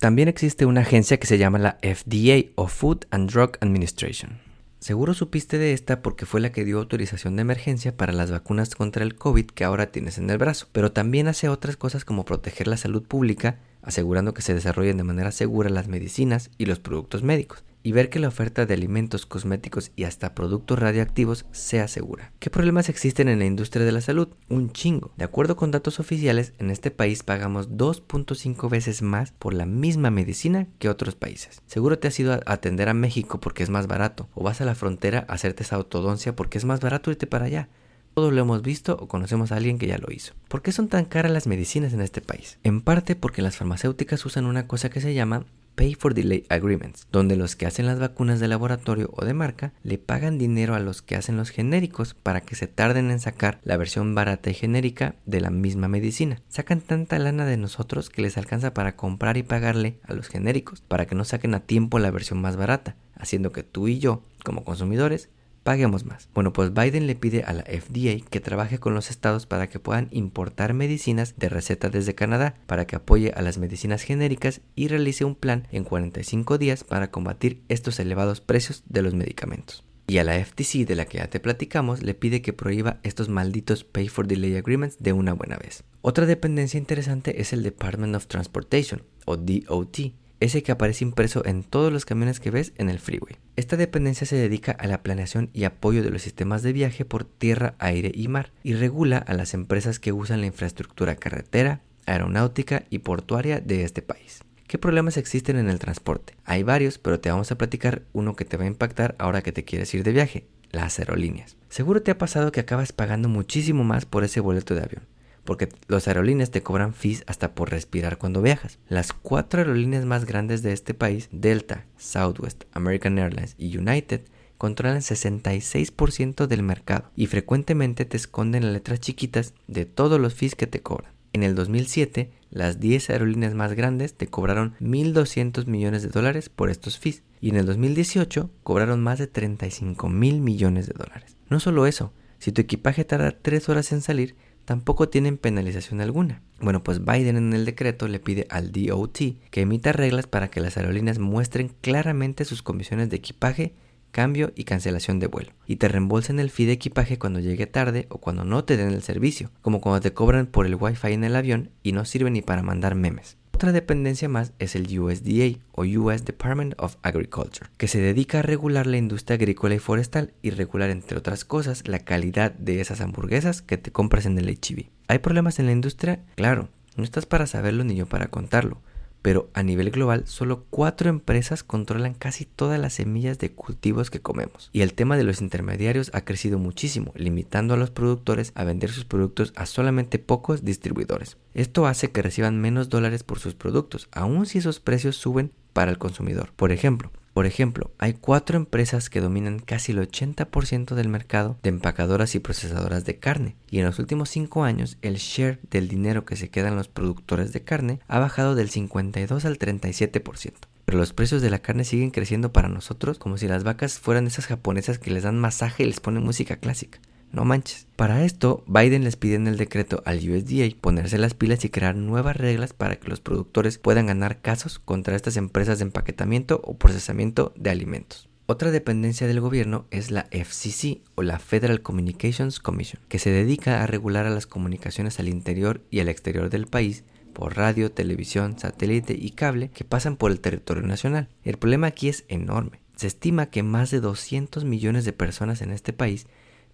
También 0.01 0.27
existe 0.27 0.65
una 0.65 0.81
agencia 0.81 1.21
que 1.21 1.27
se 1.27 1.37
llama 1.37 1.57
la 1.57 1.77
FDA 1.81 2.51
o 2.55 2.67
Food 2.67 3.05
and 3.11 3.31
Drug 3.31 3.51
Administration. 3.61 4.46
Seguro 4.79 5.13
supiste 5.13 5.57
de 5.57 5.73
esta 5.73 6.01
porque 6.01 6.25
fue 6.25 6.39
la 6.39 6.51
que 6.51 6.63
dio 6.63 6.77
autorización 6.77 7.35
de 7.35 7.41
emergencia 7.41 7.97
para 7.97 8.13
las 8.13 8.29
vacunas 8.29 8.75
contra 8.75 9.03
el 9.03 9.15
COVID 9.15 9.47
que 9.47 9.63
ahora 9.63 9.91
tienes 9.91 10.17
en 10.17 10.29
el 10.29 10.37
brazo, 10.37 10.67
pero 10.71 10.91
también 10.91 11.27
hace 11.27 11.49
otras 11.49 11.77
cosas 11.77 12.05
como 12.05 12.25
proteger 12.25 12.67
la 12.67 12.77
salud 12.77 13.03
pública, 13.03 13.59
asegurando 13.81 14.33
que 14.33 14.43
se 14.43 14.53
desarrollen 14.53 14.97
de 14.97 15.03
manera 15.03 15.31
segura 15.31 15.69
las 15.69 15.87
medicinas 15.87 16.51
y 16.57 16.65
los 16.65 16.79
productos 16.79 17.23
médicos 17.23 17.63
y 17.87 17.93
ver 17.93 18.09
que 18.09 18.19
la 18.19 18.27
oferta 18.27 18.65
de 18.65 18.73
alimentos, 18.73 19.25
cosméticos 19.25 19.93
y 19.95 20.03
hasta 20.03 20.35
productos 20.35 20.77
radioactivos 20.77 21.45
sea 21.53 21.87
segura. 21.87 22.33
¿Qué 22.37 22.49
problemas 22.49 22.89
existen 22.89 23.29
en 23.29 23.39
la 23.39 23.45
industria 23.45 23.85
de 23.85 23.93
la 23.93 24.01
salud? 24.01 24.27
Un 24.49 24.73
chingo. 24.73 25.13
De 25.15 25.23
acuerdo 25.23 25.55
con 25.55 25.71
datos 25.71 26.01
oficiales, 26.01 26.51
en 26.59 26.69
este 26.69 26.91
país 26.91 27.23
pagamos 27.23 27.69
2.5 27.69 28.69
veces 28.69 29.01
más 29.01 29.31
por 29.31 29.53
la 29.53 29.65
misma 29.65 30.11
medicina 30.11 30.67
que 30.79 30.89
otros 30.89 31.15
países. 31.15 31.61
Seguro 31.65 31.97
te 31.97 32.09
has 32.09 32.19
ido 32.19 32.33
a 32.33 32.41
atender 32.45 32.89
a 32.89 32.93
México 32.93 33.39
porque 33.39 33.63
es 33.63 33.69
más 33.69 33.87
barato, 33.87 34.27
o 34.35 34.43
vas 34.43 34.59
a 34.59 34.65
la 34.65 34.75
frontera 34.75 35.25
a 35.29 35.35
hacerte 35.35 35.63
esa 35.63 35.77
autodoncia 35.77 36.35
porque 36.35 36.57
es 36.57 36.65
más 36.65 36.81
barato 36.81 37.09
irte 37.09 37.25
para 37.25 37.45
allá. 37.45 37.69
Todos 38.15 38.33
lo 38.33 38.41
hemos 38.41 38.63
visto 38.63 38.97
o 38.99 39.07
conocemos 39.07 39.53
a 39.53 39.55
alguien 39.55 39.77
que 39.77 39.87
ya 39.87 39.97
lo 39.97 40.11
hizo. 40.11 40.33
¿Por 40.49 40.61
qué 40.61 40.73
son 40.73 40.89
tan 40.89 41.05
caras 41.05 41.31
las 41.31 41.47
medicinas 41.47 41.93
en 41.93 42.01
este 42.01 42.19
país? 42.19 42.59
En 42.65 42.81
parte 42.81 43.15
porque 43.15 43.41
las 43.41 43.55
farmacéuticas 43.55 44.25
usan 44.25 44.45
una 44.45 44.67
cosa 44.67 44.89
que 44.89 44.99
se 44.99 45.13
llama 45.13 45.45
Pay 45.77 45.93
for 45.93 46.15
Delay 46.15 46.43
Agreements, 46.49 47.05
donde 47.11 47.35
los 47.35 47.55
que 47.55 47.67
hacen 47.67 47.85
las 47.85 47.99
vacunas 47.99 48.39
de 48.39 48.47
laboratorio 48.47 49.11
o 49.13 49.23
de 49.23 49.35
marca 49.35 49.73
le 49.83 49.99
pagan 49.99 50.39
dinero 50.39 50.73
a 50.73 50.79
los 50.79 51.03
que 51.03 51.15
hacen 51.15 51.37
los 51.37 51.51
genéricos 51.51 52.15
para 52.15 52.41
que 52.41 52.55
se 52.55 52.65
tarden 52.65 53.11
en 53.11 53.19
sacar 53.19 53.59
la 53.63 53.77
versión 53.77 54.15
barata 54.15 54.49
y 54.49 54.55
genérica 54.55 55.13
de 55.27 55.39
la 55.39 55.51
misma 55.51 55.87
medicina. 55.87 56.41
Sacan 56.49 56.81
tanta 56.81 57.19
lana 57.19 57.45
de 57.45 57.57
nosotros 57.57 58.09
que 58.09 58.23
les 58.23 58.39
alcanza 58.39 58.73
para 58.73 58.95
comprar 58.95 59.37
y 59.37 59.43
pagarle 59.43 59.99
a 60.01 60.15
los 60.15 60.29
genéricos 60.29 60.81
para 60.81 61.05
que 61.05 61.13
no 61.13 61.23
saquen 61.25 61.53
a 61.53 61.59
tiempo 61.59 61.99
la 61.99 62.09
versión 62.09 62.41
más 62.41 62.55
barata, 62.55 62.95
haciendo 63.13 63.51
que 63.51 63.61
tú 63.61 63.87
y 63.87 63.99
yo, 63.99 64.23
como 64.43 64.63
consumidores, 64.63 65.29
paguemos 65.67 66.05
más. 66.05 66.29
Bueno, 66.33 66.53
pues 66.53 66.73
Biden 66.73 67.07
le 67.07 67.15
pide 67.15 67.43
a 67.43 67.51
la 67.51 67.63
FDA 67.63 68.25
que 68.29 68.39
trabaje 68.39 68.79
con 68.79 68.93
los 68.93 69.09
estados 69.09 69.45
para 69.45 69.67
que 69.67 69.79
puedan 69.79 70.07
importar 70.11 70.73
medicinas 70.73 71.33
de 71.35 71.49
receta 71.49 71.89
desde 71.89 72.15
Canadá, 72.15 72.55
para 72.67 72.87
que 72.87 72.95
apoye 72.95 73.33
a 73.35 73.41
las 73.41 73.57
medicinas 73.57 74.03
genéricas 74.03 74.61
y 74.75 74.87
realice 74.87 75.25
un 75.25 75.35
plan 75.35 75.67
en 75.73 75.83
45 75.83 76.57
días 76.57 76.85
para 76.85 77.11
combatir 77.11 77.63
estos 77.67 77.99
elevados 77.99 78.39
precios 78.39 78.83
de 78.87 79.01
los 79.01 79.13
medicamentos. 79.13 79.83
Y 80.07 80.19
a 80.19 80.23
la 80.23 80.41
FTC 80.41 80.87
de 80.87 80.95
la 80.95 81.03
que 81.03 81.17
ya 81.17 81.29
te 81.29 81.41
platicamos 81.41 82.01
le 82.01 82.13
pide 82.13 82.41
que 82.41 82.53
prohíba 82.53 83.01
estos 83.03 83.27
malditos 83.27 83.83
Pay 83.83 84.07
for 84.07 84.25
Delay 84.25 84.55
Agreements 84.55 84.95
de 84.99 85.11
una 85.11 85.33
buena 85.33 85.57
vez. 85.57 85.83
Otra 86.01 86.25
dependencia 86.25 86.77
interesante 86.77 87.41
es 87.41 87.51
el 87.51 87.61
Department 87.61 88.15
of 88.15 88.27
Transportation 88.27 89.03
o 89.25 89.35
DOT 89.35 90.13
ese 90.39 90.63
que 90.63 90.71
aparece 90.71 91.03
impreso 91.03 91.45
en 91.45 91.63
todos 91.63 91.91
los 91.91 92.05
camiones 92.05 92.39
que 92.39 92.51
ves 92.51 92.73
en 92.77 92.89
el 92.89 92.99
freeway. 92.99 93.37
Esta 93.55 93.77
dependencia 93.77 94.27
se 94.27 94.35
dedica 94.35 94.71
a 94.71 94.87
la 94.87 95.01
planeación 95.01 95.49
y 95.53 95.63
apoyo 95.63 96.03
de 96.03 96.11
los 96.11 96.21
sistemas 96.21 96.63
de 96.63 96.73
viaje 96.73 97.05
por 97.05 97.23
tierra, 97.23 97.75
aire 97.79 98.11
y 98.13 98.27
mar 98.27 98.51
y 98.63 98.73
regula 98.73 99.17
a 99.17 99.33
las 99.33 99.53
empresas 99.53 99.99
que 99.99 100.11
usan 100.11 100.41
la 100.41 100.47
infraestructura 100.47 101.15
carretera, 101.15 101.81
aeronáutica 102.05 102.85
y 102.89 102.99
portuaria 102.99 103.59
de 103.59 103.83
este 103.83 104.01
país. 104.01 104.41
¿Qué 104.67 104.77
problemas 104.77 105.17
existen 105.17 105.57
en 105.57 105.69
el 105.69 105.79
transporte? 105.79 106.35
Hay 106.43 106.63
varios, 106.63 106.97
pero 106.97 107.19
te 107.19 107.29
vamos 107.29 107.51
a 107.51 107.57
platicar 107.57 108.03
uno 108.13 108.35
que 108.35 108.45
te 108.45 108.57
va 108.57 108.65
a 108.65 108.67
impactar 108.67 109.15
ahora 109.17 109.41
que 109.41 109.53
te 109.53 109.63
quieres 109.63 109.93
ir 109.93 110.03
de 110.03 110.11
viaje, 110.11 110.45
las 110.71 110.99
aerolíneas. 110.99 111.55
Seguro 111.69 112.01
te 112.01 112.11
ha 112.11 112.17
pasado 112.17 112.51
que 112.51 112.59
acabas 112.59 112.91
pagando 112.91 113.29
muchísimo 113.29 113.83
más 113.83 114.05
por 114.05 114.23
ese 114.23 114.41
boleto 114.41 114.75
de 114.75 114.83
avión 114.83 115.16
porque 115.47 115.69
los 115.87 116.07
aerolíneas 116.07 116.51
te 116.51 116.61
cobran 116.61 116.93
fees 116.93 117.23
hasta 117.25 117.55
por 117.55 117.71
respirar 117.71 118.17
cuando 118.17 118.41
viajas. 118.41 118.79
Las 118.89 119.13
cuatro 119.13 119.61
aerolíneas 119.61 120.05
más 120.05 120.25
grandes 120.25 120.61
de 120.61 120.73
este 120.73 120.93
país, 120.93 121.29
Delta, 121.31 121.85
Southwest, 121.97 122.65
American 122.73 123.17
Airlines 123.17 123.55
y 123.57 123.75
United, 123.77 124.21
controlan 124.57 124.99
66% 124.99 126.47
del 126.47 126.63
mercado 126.63 127.09
y 127.15 127.27
frecuentemente 127.27 128.03
te 128.03 128.17
esconden 128.17 128.65
las 128.65 128.73
letras 128.73 128.99
chiquitas 128.99 129.53
de 129.67 129.85
todos 129.85 130.19
los 130.19 130.33
fees 130.33 130.55
que 130.55 130.67
te 130.67 130.81
cobran. 130.81 131.13
En 131.31 131.43
el 131.43 131.55
2007, 131.55 132.29
las 132.49 132.81
10 132.81 133.09
aerolíneas 133.09 133.53
más 133.53 133.73
grandes 133.73 134.15
te 134.15 134.27
cobraron 134.27 134.75
1.200 134.81 135.65
millones 135.65 136.03
de 136.03 136.09
dólares 136.09 136.49
por 136.49 136.69
estos 136.69 136.99
fees 136.99 137.23
y 137.39 137.49
en 137.49 137.55
el 137.55 137.65
2018 137.65 138.49
cobraron 138.63 139.01
más 139.01 139.17
de 139.17 139.27
35 139.27 140.09
mil 140.09 140.41
millones 140.41 140.87
de 140.87 140.93
dólares. 140.93 141.37
No 141.49 141.61
solo 141.61 141.87
eso, 141.87 142.11
si 142.39 142.51
tu 142.51 142.61
equipaje 142.61 143.05
tarda 143.05 143.31
3 143.31 143.69
horas 143.69 143.91
en 143.91 144.01
salir, 144.01 144.35
tampoco 144.67 145.07
tienen 145.07 145.37
penalización 145.37 146.01
alguna. 146.01 146.41
Bueno, 146.59 146.83
pues 146.83 146.99
Biden 147.05 147.37
en 147.37 147.53
el 147.53 147.63
decreto 147.63 148.09
le 148.09 148.19
pide 148.19 148.47
al 148.49 148.73
DOT 148.73 149.17
que 149.49 149.61
emita 149.61 149.93
reglas 149.93 150.27
para 150.27 150.49
que 150.49 150.59
las 150.59 150.75
aerolíneas 150.75 151.19
muestren 151.19 151.71
claramente 151.79 152.43
sus 152.43 152.63
comisiones 152.63 153.09
de 153.09 153.15
equipaje, 153.15 153.75
cambio 154.11 154.51
y 154.57 154.65
cancelación 154.65 155.19
de 155.19 155.27
vuelo, 155.27 155.53
y 155.67 155.77
te 155.77 155.87
reembolsen 155.87 156.41
el 156.41 156.49
fee 156.49 156.65
de 156.65 156.73
equipaje 156.73 157.17
cuando 157.17 157.39
llegue 157.39 157.65
tarde 157.65 158.07
o 158.09 158.17
cuando 158.17 158.43
no 158.43 158.65
te 158.65 158.75
den 158.75 158.89
el 158.89 159.03
servicio, 159.03 159.51
como 159.61 159.79
cuando 159.79 160.01
te 160.01 160.11
cobran 160.11 160.47
por 160.47 160.65
el 160.65 160.75
wifi 160.75 161.13
en 161.13 161.23
el 161.23 161.37
avión 161.37 161.71
y 161.81 161.93
no 161.93 162.03
sirve 162.03 162.29
ni 162.29 162.41
para 162.41 162.61
mandar 162.61 162.93
memes. 162.93 163.37
Otra 163.57 163.71
dependencia 163.71 164.29
más 164.29 164.53
es 164.59 164.75
el 164.75 164.99
USDA 164.99 165.57
o 165.71 165.81
US 165.81 166.23
Department 166.23 166.75
of 166.77 166.97
Agriculture, 167.01 167.71
que 167.77 167.87
se 167.87 167.99
dedica 167.99 168.37
a 168.37 168.41
regular 168.43 168.85
la 168.85 168.97
industria 168.97 169.33
agrícola 169.33 169.73
y 169.73 169.79
forestal 169.79 170.31
y 170.43 170.51
regular, 170.51 170.91
entre 170.91 171.17
otras 171.17 171.43
cosas, 171.43 171.87
la 171.87 171.97
calidad 171.97 172.51
de 172.51 172.81
esas 172.81 173.01
hamburguesas 173.01 173.63
que 173.63 173.79
te 173.79 173.91
compras 173.91 174.27
en 174.27 174.37
el 174.37 174.45
HB. 174.45 174.91
¿Hay 175.07 175.17
problemas 175.17 175.57
en 175.57 175.65
la 175.65 175.71
industria? 175.71 176.23
Claro, 176.35 176.69
no 176.97 177.03
estás 177.03 177.25
para 177.25 177.47
saberlo 177.47 177.83
ni 177.83 177.95
yo 177.95 178.05
para 178.05 178.27
contarlo, 178.27 178.79
pero 179.27 179.49
a 179.53 179.61
nivel 179.61 179.91
global 179.91 180.23
solo 180.25 180.63
cuatro 180.69 181.09
empresas 181.09 181.61
controlan 181.61 182.13
casi 182.13 182.45
todas 182.45 182.79
las 182.79 182.93
semillas 182.93 183.37
de 183.39 183.51
cultivos 183.51 184.09
que 184.09 184.21
comemos. 184.21 184.69
Y 184.71 184.83
el 184.83 184.93
tema 184.93 185.17
de 185.17 185.25
los 185.25 185.41
intermediarios 185.41 186.11
ha 186.13 186.21
crecido 186.23 186.59
muchísimo, 186.59 187.11
limitando 187.13 187.73
a 187.73 187.77
los 187.77 187.91
productores 187.91 188.53
a 188.55 188.63
vender 188.63 188.89
sus 188.89 189.03
productos 189.03 189.51
a 189.57 189.65
solamente 189.65 190.17
pocos 190.17 190.63
distribuidores. 190.63 191.35
Esto 191.53 191.87
hace 191.87 192.09
que 192.09 192.21
reciban 192.21 192.61
menos 192.61 192.87
dólares 192.87 193.23
por 193.23 193.39
sus 193.39 193.53
productos, 193.53 194.07
aun 194.13 194.45
si 194.45 194.59
esos 194.59 194.79
precios 194.79 195.17
suben 195.17 195.51
para 195.73 195.91
el 195.91 195.97
consumidor. 195.97 196.53
Por 196.55 196.71
ejemplo, 196.71 197.11
Por 197.37 197.45
ejemplo, 197.45 197.91
hay 197.99 198.13
cuatro 198.13 198.57
empresas 198.57 199.11
que 199.11 199.21
dominan 199.21 199.59
casi 199.59 199.91
el 199.91 199.99
80% 199.99 200.95
del 200.95 201.07
mercado 201.07 201.59
de 201.61 201.69
empacadoras 201.69 202.33
y 202.33 202.39
procesadoras 202.39 203.05
de 203.05 203.19
carne, 203.19 203.55
y 203.69 203.77
en 203.77 203.85
los 203.85 203.99
últimos 203.99 204.31
cinco 204.31 204.63
años 204.63 204.97
el 205.03 205.17
share 205.17 205.59
del 205.69 205.87
dinero 205.87 206.25
que 206.25 206.35
se 206.35 206.49
quedan 206.49 206.75
los 206.75 206.87
productores 206.87 207.53
de 207.53 207.61
carne 207.61 207.99
ha 208.07 208.17
bajado 208.17 208.55
del 208.55 208.71
52 208.71 209.45
al 209.45 209.59
37%. 209.59 210.53
Pero 210.85 210.97
los 210.97 211.13
precios 211.13 211.43
de 211.43 211.51
la 211.51 211.59
carne 211.59 211.83
siguen 211.83 212.09
creciendo 212.09 212.51
para 212.51 212.69
nosotros 212.69 213.19
como 213.19 213.37
si 213.37 213.47
las 213.47 213.63
vacas 213.63 213.99
fueran 213.99 214.25
esas 214.25 214.47
japonesas 214.47 214.97
que 214.97 215.11
les 215.11 215.21
dan 215.21 215.37
masaje 215.37 215.83
y 215.83 215.85
les 215.85 215.99
ponen 215.99 216.23
música 216.23 216.55
clásica. 216.55 216.97
No 217.31 217.45
manches. 217.45 217.87
Para 217.95 218.23
esto, 218.23 218.63
Biden 218.67 219.03
les 219.03 219.15
pide 219.15 219.35
en 219.35 219.47
el 219.47 219.57
decreto 219.57 220.01
al 220.05 220.17
USDA 220.17 220.75
ponerse 220.79 221.17
las 221.17 221.33
pilas 221.33 221.65
y 221.65 221.69
crear 221.69 221.95
nuevas 221.95 222.37
reglas 222.37 222.73
para 222.73 222.97
que 222.97 223.09
los 223.09 223.19
productores 223.19 223.77
puedan 223.77 224.07
ganar 224.07 224.41
casos 224.41 224.79
contra 224.79 225.15
estas 225.15 225.37
empresas 225.37 225.79
de 225.79 225.85
empaquetamiento 225.85 226.61
o 226.63 226.77
procesamiento 226.77 227.53
de 227.55 227.69
alimentos. 227.69 228.29
Otra 228.49 228.71
dependencia 228.71 229.27
del 229.27 229.41
gobierno 229.41 229.87
es 229.91 230.09
la 230.09 230.27
FCC 230.31 231.01
o 231.15 231.21
la 231.21 231.37
Federal 231.37 231.81
Communications 231.81 232.59
Commission, 232.59 233.01
que 233.09 233.19
se 233.19 233.29
dedica 233.29 233.83
a 233.83 233.87
regular 233.87 234.25
a 234.25 234.29
las 234.29 234.47
comunicaciones 234.47 235.19
al 235.19 235.27
interior 235.27 235.81
y 235.91 235.99
al 235.99 236.07
exterior 236.07 236.49
del 236.49 236.65
país 236.65 237.03
por 237.33 237.57
radio, 237.57 237.91
televisión, 237.91 238.57
satélite 238.57 239.13
y 239.19 239.31
cable 239.31 239.69
que 239.69 239.83
pasan 239.83 240.15
por 240.15 240.31
el 240.31 240.39
territorio 240.39 240.81
nacional. 240.83 241.27
El 241.43 241.57
problema 241.57 241.87
aquí 241.87 242.07
es 242.07 242.23
enorme. 242.29 242.81
Se 242.95 243.07
estima 243.07 243.47
que 243.47 243.63
más 243.63 243.91
de 243.91 243.99
200 243.99 244.63
millones 244.63 245.03
de 245.03 245.13
personas 245.13 245.61
en 245.61 245.71
este 245.71 245.91
país 245.91 246.25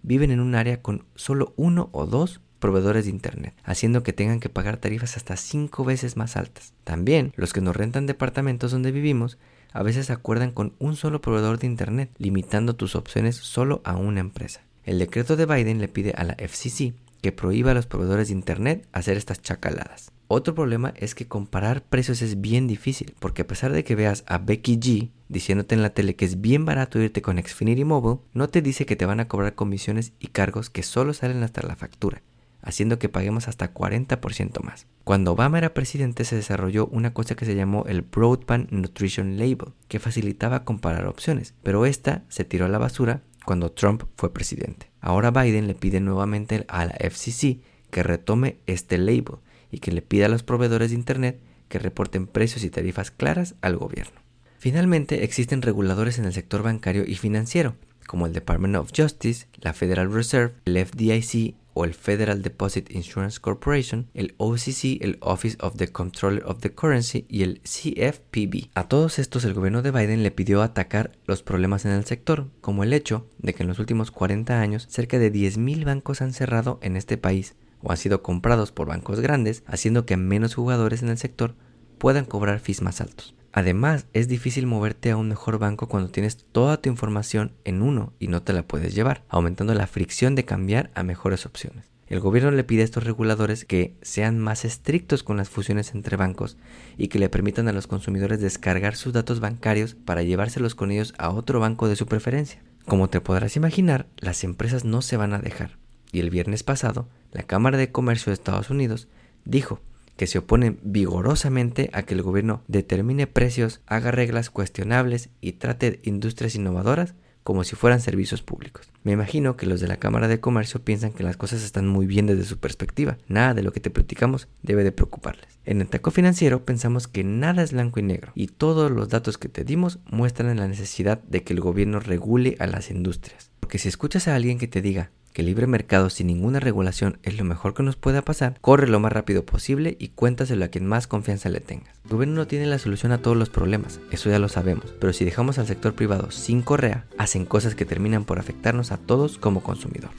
viven 0.04 0.30
en 0.30 0.38
un 0.38 0.54
área 0.54 0.80
con 0.80 1.04
solo 1.16 1.54
uno 1.56 1.88
o 1.90 2.06
dos 2.06 2.40
proveedores 2.60 3.06
de 3.06 3.10
Internet, 3.10 3.54
haciendo 3.64 4.02
que 4.02 4.12
tengan 4.12 4.38
que 4.38 4.48
pagar 4.48 4.76
tarifas 4.76 5.16
hasta 5.16 5.36
cinco 5.36 5.84
veces 5.84 6.16
más 6.16 6.36
altas. 6.36 6.72
También 6.84 7.32
los 7.36 7.52
que 7.52 7.60
nos 7.60 7.74
rentan 7.74 8.06
departamentos 8.06 8.70
donde 8.70 8.92
vivimos 8.92 9.38
a 9.72 9.82
veces 9.82 10.10
acuerdan 10.10 10.52
con 10.52 10.74
un 10.78 10.94
solo 10.94 11.20
proveedor 11.20 11.58
de 11.58 11.66
Internet, 11.66 12.10
limitando 12.18 12.76
tus 12.76 12.94
opciones 12.94 13.36
solo 13.36 13.82
a 13.84 13.96
una 13.96 14.20
empresa. 14.20 14.62
El 14.84 14.98
decreto 14.98 15.36
de 15.36 15.46
Biden 15.46 15.80
le 15.80 15.88
pide 15.88 16.12
a 16.16 16.24
la 16.24 16.34
FCC 16.34 16.94
que 17.20 17.32
prohíba 17.32 17.72
a 17.72 17.74
los 17.74 17.86
proveedores 17.86 18.28
de 18.28 18.34
Internet 18.34 18.86
hacer 18.92 19.16
estas 19.16 19.42
chacaladas. 19.42 20.13
Otro 20.26 20.54
problema 20.54 20.94
es 20.96 21.14
que 21.14 21.28
comparar 21.28 21.82
precios 21.82 22.22
es 22.22 22.40
bien 22.40 22.66
difícil, 22.66 23.14
porque 23.18 23.42
a 23.42 23.46
pesar 23.46 23.72
de 23.72 23.84
que 23.84 23.94
veas 23.94 24.24
a 24.26 24.38
Becky 24.38 24.78
G 24.78 25.10
diciéndote 25.28 25.74
en 25.74 25.82
la 25.82 25.90
tele 25.90 26.16
que 26.16 26.24
es 26.24 26.40
bien 26.40 26.64
barato 26.64 26.98
irte 26.98 27.20
con 27.20 27.38
Xfinity 27.38 27.84
Mobile, 27.84 28.20
no 28.32 28.48
te 28.48 28.62
dice 28.62 28.86
que 28.86 28.96
te 28.96 29.06
van 29.06 29.20
a 29.20 29.28
cobrar 29.28 29.54
comisiones 29.54 30.12
y 30.18 30.28
cargos 30.28 30.70
que 30.70 30.82
solo 30.82 31.12
salen 31.12 31.42
hasta 31.42 31.66
la 31.66 31.76
factura, 31.76 32.22
haciendo 32.62 32.98
que 32.98 33.10
paguemos 33.10 33.48
hasta 33.48 33.74
40% 33.74 34.62
más. 34.62 34.86
Cuando 35.04 35.32
Obama 35.32 35.58
era 35.58 35.74
presidente 35.74 36.24
se 36.24 36.36
desarrolló 36.36 36.86
una 36.86 37.12
cosa 37.12 37.34
que 37.34 37.44
se 37.44 37.54
llamó 37.54 37.84
el 37.86 38.02
Broadband 38.02 38.70
Nutrition 38.70 39.36
Label, 39.36 39.74
que 39.88 39.98
facilitaba 39.98 40.64
comparar 40.64 41.06
opciones, 41.06 41.54
pero 41.62 41.84
esta 41.84 42.24
se 42.28 42.44
tiró 42.44 42.64
a 42.64 42.70
la 42.70 42.78
basura 42.78 43.22
cuando 43.44 43.72
Trump 43.72 44.04
fue 44.16 44.32
presidente. 44.32 44.90
Ahora 45.02 45.30
Biden 45.30 45.66
le 45.66 45.74
pide 45.74 46.00
nuevamente 46.00 46.64
a 46.68 46.86
la 46.86 46.94
FCC 46.94 47.60
que 47.90 48.02
retome 48.02 48.56
este 48.66 48.96
label 48.96 49.36
y 49.74 49.78
que 49.80 49.92
le 49.92 50.02
pida 50.02 50.26
a 50.26 50.28
los 50.30 50.42
proveedores 50.42 50.90
de 50.90 50.96
Internet 50.96 51.40
que 51.68 51.78
reporten 51.78 52.26
precios 52.26 52.64
y 52.64 52.70
tarifas 52.70 53.10
claras 53.10 53.56
al 53.60 53.76
gobierno. 53.76 54.20
Finalmente, 54.58 55.24
existen 55.24 55.62
reguladores 55.62 56.18
en 56.18 56.24
el 56.24 56.32
sector 56.32 56.62
bancario 56.62 57.04
y 57.06 57.16
financiero, 57.16 57.76
como 58.06 58.26
el 58.26 58.32
Department 58.32 58.76
of 58.76 58.92
Justice, 58.96 59.46
la 59.60 59.72
Federal 59.72 60.12
Reserve, 60.12 60.54
el 60.64 60.86
FDIC 60.86 61.56
o 61.74 61.84
el 61.84 61.92
Federal 61.92 62.40
Deposit 62.42 62.90
Insurance 62.90 63.40
Corporation, 63.40 64.08
el 64.14 64.34
OCC, 64.38 65.02
el 65.02 65.18
Office 65.20 65.58
of 65.60 65.76
the 65.76 65.88
Controller 65.88 66.44
of 66.46 66.60
the 66.60 66.72
Currency 66.72 67.26
y 67.28 67.42
el 67.42 67.60
CFPB. 67.62 68.70
A 68.74 68.88
todos 68.88 69.18
estos 69.18 69.44
el 69.44 69.54
gobierno 69.54 69.82
de 69.82 69.90
Biden 69.90 70.22
le 70.22 70.30
pidió 70.30 70.62
atacar 70.62 71.12
los 71.26 71.42
problemas 71.42 71.84
en 71.84 71.90
el 71.90 72.04
sector, 72.04 72.48
como 72.60 72.84
el 72.84 72.92
hecho 72.92 73.28
de 73.38 73.54
que 73.54 73.64
en 73.64 73.68
los 73.68 73.80
últimos 73.80 74.12
40 74.12 74.60
años 74.60 74.86
cerca 74.88 75.18
de 75.18 75.32
10.000 75.32 75.84
bancos 75.84 76.22
han 76.22 76.32
cerrado 76.32 76.78
en 76.80 76.96
este 76.96 77.18
país 77.18 77.56
o 77.84 77.92
han 77.92 77.96
sido 77.96 78.22
comprados 78.22 78.72
por 78.72 78.88
bancos 78.88 79.20
grandes, 79.20 79.62
haciendo 79.66 80.06
que 80.06 80.16
menos 80.16 80.54
jugadores 80.54 81.02
en 81.02 81.10
el 81.10 81.18
sector 81.18 81.54
puedan 81.98 82.24
cobrar 82.24 82.58
fees 82.58 82.82
más 82.82 83.00
altos. 83.00 83.34
Además, 83.52 84.06
es 84.12 84.26
difícil 84.26 84.66
moverte 84.66 85.12
a 85.12 85.16
un 85.16 85.28
mejor 85.28 85.58
banco 85.60 85.86
cuando 85.86 86.10
tienes 86.10 86.44
toda 86.50 86.80
tu 86.80 86.88
información 86.88 87.52
en 87.64 87.82
uno 87.82 88.12
y 88.18 88.26
no 88.26 88.42
te 88.42 88.52
la 88.52 88.64
puedes 88.64 88.96
llevar, 88.96 89.22
aumentando 89.28 89.74
la 89.74 89.86
fricción 89.86 90.34
de 90.34 90.44
cambiar 90.44 90.90
a 90.96 91.04
mejores 91.04 91.46
opciones. 91.46 91.94
El 92.08 92.20
gobierno 92.20 92.50
le 92.50 92.64
pide 92.64 92.82
a 92.82 92.84
estos 92.84 93.04
reguladores 93.04 93.64
que 93.64 93.96
sean 94.02 94.38
más 94.38 94.64
estrictos 94.64 95.22
con 95.22 95.36
las 95.36 95.48
fusiones 95.48 95.94
entre 95.94 96.16
bancos 96.16 96.56
y 96.98 97.08
que 97.08 97.18
le 97.18 97.28
permitan 97.28 97.68
a 97.68 97.72
los 97.72 97.86
consumidores 97.86 98.40
descargar 98.40 98.96
sus 98.96 99.12
datos 99.12 99.40
bancarios 99.40 99.94
para 99.94 100.22
llevárselos 100.22 100.74
con 100.74 100.90
ellos 100.90 101.14
a 101.16 101.30
otro 101.30 101.60
banco 101.60 101.88
de 101.88 101.96
su 101.96 102.06
preferencia. 102.06 102.62
Como 102.86 103.08
te 103.08 103.20
podrás 103.20 103.56
imaginar, 103.56 104.06
las 104.18 104.44
empresas 104.44 104.84
no 104.84 105.00
se 105.00 105.16
van 105.16 105.32
a 105.32 105.38
dejar. 105.38 105.78
Y 106.12 106.20
el 106.20 106.30
viernes 106.30 106.62
pasado, 106.62 107.08
la 107.34 107.42
Cámara 107.42 107.76
de 107.76 107.92
Comercio 107.92 108.30
de 108.30 108.34
Estados 108.34 108.70
Unidos 108.70 109.08
dijo 109.44 109.80
que 110.16 110.26
se 110.26 110.38
oponen 110.38 110.78
vigorosamente 110.82 111.90
a 111.92 112.04
que 112.04 112.14
el 112.14 112.22
gobierno 112.22 112.62
determine 112.68 113.26
precios, 113.26 113.80
haga 113.86 114.12
reglas 114.12 114.48
cuestionables 114.48 115.28
y 115.40 115.52
trate 115.52 116.00
industrias 116.04 116.54
innovadoras 116.54 117.14
como 117.42 117.62
si 117.62 117.76
fueran 117.76 118.00
servicios 118.00 118.40
públicos. 118.42 118.90
Me 119.02 119.12
imagino 119.12 119.56
que 119.56 119.66
los 119.66 119.80
de 119.80 119.88
la 119.88 119.98
Cámara 119.98 120.28
de 120.28 120.40
Comercio 120.40 120.82
piensan 120.82 121.12
que 121.12 121.24
las 121.24 121.36
cosas 121.36 121.62
están 121.62 121.86
muy 121.86 122.06
bien 122.06 122.26
desde 122.26 122.44
su 122.44 122.58
perspectiva. 122.58 123.18
Nada 123.28 123.52
de 123.52 123.62
lo 123.62 123.70
que 123.70 123.80
te 123.80 123.90
platicamos 123.90 124.48
debe 124.62 124.82
de 124.82 124.92
preocuparles. 124.92 125.58
En 125.66 125.82
el 125.82 125.88
taco 125.88 126.10
financiero 126.10 126.64
pensamos 126.64 127.06
que 127.06 127.22
nada 127.22 127.62
es 127.62 127.72
blanco 127.72 128.00
y 128.00 128.02
negro 128.02 128.32
y 128.34 128.46
todos 128.46 128.90
los 128.90 129.10
datos 129.10 129.36
que 129.36 129.50
te 129.50 129.64
dimos 129.64 129.98
muestran 130.10 130.56
la 130.56 130.68
necesidad 130.68 131.22
de 131.24 131.42
que 131.42 131.52
el 131.52 131.60
gobierno 131.60 132.00
regule 132.00 132.56
a 132.60 132.66
las 132.66 132.90
industrias. 132.90 133.50
Porque 133.60 133.78
si 133.78 133.88
escuchas 133.88 134.26
a 134.26 134.34
alguien 134.36 134.58
que 134.58 134.68
te 134.68 134.80
diga 134.80 135.10
que 135.34 135.42
el 135.42 135.46
libre 135.46 135.66
mercado 135.66 136.08
sin 136.08 136.28
ninguna 136.28 136.60
regulación 136.60 137.18
es 137.22 137.36
lo 137.36 137.44
mejor 137.44 137.74
que 137.74 137.82
nos 137.82 137.96
pueda 137.96 138.22
pasar, 138.22 138.56
corre 138.62 138.88
lo 138.88 139.00
más 139.00 139.12
rápido 139.12 139.44
posible 139.44 139.96
y 139.98 140.08
cuéntaselo 140.08 140.64
a 140.64 140.68
quien 140.68 140.86
más 140.86 141.06
confianza 141.06 141.50
le 141.50 141.60
tengas. 141.60 142.00
El 142.04 142.12
gobierno 142.12 142.36
no 142.36 142.46
tiene 142.46 142.66
la 142.66 142.78
solución 142.78 143.12
a 143.12 143.18
todos 143.18 143.36
los 143.36 143.50
problemas, 143.50 144.00
eso 144.10 144.30
ya 144.30 144.38
lo 144.38 144.48
sabemos, 144.48 144.94
pero 144.98 145.12
si 145.12 145.26
dejamos 145.26 145.58
al 145.58 145.66
sector 145.66 145.94
privado 145.94 146.30
sin 146.30 146.62
correa, 146.62 147.04
hacen 147.18 147.44
cosas 147.44 147.74
que 147.74 147.84
terminan 147.84 148.24
por 148.24 148.38
afectarnos 148.38 148.92
a 148.92 148.96
todos 148.96 149.36
como 149.36 149.62
consumidor. 149.62 150.10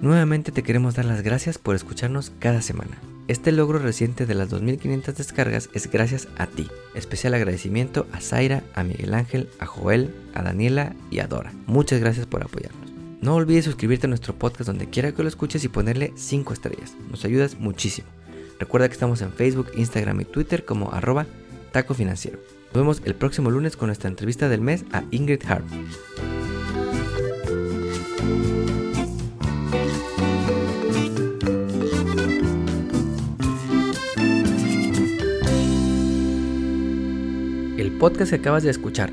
Nuevamente 0.00 0.52
te 0.52 0.62
queremos 0.62 0.94
dar 0.94 1.06
las 1.06 1.22
gracias 1.22 1.58
por 1.58 1.74
escucharnos 1.74 2.30
cada 2.38 2.62
semana. 2.62 2.98
Este 3.26 3.50
logro 3.50 3.78
reciente 3.78 4.26
de 4.26 4.34
las 4.34 4.48
2500 4.48 5.16
descargas 5.16 5.70
es 5.74 5.90
gracias 5.90 6.28
a 6.38 6.46
ti. 6.46 6.68
Especial 6.94 7.34
agradecimiento 7.34 8.06
a 8.12 8.20
Zaira, 8.20 8.62
a 8.74 8.84
Miguel 8.84 9.12
Ángel, 9.12 9.48
a 9.58 9.66
Joel, 9.66 10.14
a 10.34 10.42
Daniela 10.42 10.94
y 11.10 11.18
a 11.18 11.26
Dora. 11.26 11.52
Muchas 11.66 11.98
gracias 12.00 12.26
por 12.26 12.44
apoyarnos. 12.44 12.87
No 13.20 13.34
olvides 13.34 13.64
suscribirte 13.64 14.06
a 14.06 14.08
nuestro 14.08 14.34
podcast 14.34 14.68
donde 14.68 14.88
quiera 14.88 15.12
que 15.12 15.22
lo 15.22 15.28
escuches 15.28 15.64
y 15.64 15.68
ponerle 15.68 16.12
5 16.14 16.52
estrellas. 16.52 16.94
Nos 17.10 17.24
ayudas 17.24 17.58
muchísimo. 17.58 18.08
Recuerda 18.60 18.88
que 18.88 18.94
estamos 18.94 19.22
en 19.22 19.32
Facebook, 19.32 19.72
Instagram 19.76 20.20
y 20.20 20.24
Twitter 20.24 20.64
como 20.64 20.92
arroba 20.92 21.26
taco 21.72 21.94
financiero. 21.94 22.38
Nos 22.66 22.74
vemos 22.74 23.02
el 23.04 23.14
próximo 23.14 23.50
lunes 23.50 23.76
con 23.76 23.88
nuestra 23.88 24.08
entrevista 24.08 24.48
del 24.48 24.60
mes 24.60 24.84
a 24.92 25.02
Ingrid 25.10 25.42
Hart. 25.48 25.64
El 37.78 37.92
podcast 37.98 38.30
que 38.30 38.36
acabas 38.36 38.62
de 38.62 38.70
escuchar, 38.70 39.12